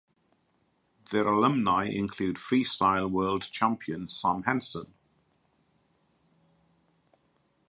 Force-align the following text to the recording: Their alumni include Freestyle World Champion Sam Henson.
Their 1.11 1.27
alumni 1.27 1.83
include 1.85 2.37
Freestyle 2.37 3.07
World 3.07 3.43
Champion 3.51 4.09
Sam 4.09 4.41
Henson. 4.41 4.95